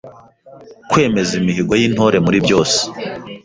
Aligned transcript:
Kwemeza 0.89 1.31
imihigo 1.41 1.73
y’Intore 1.81 2.17
muri 2.25 2.37
byose 2.45 2.79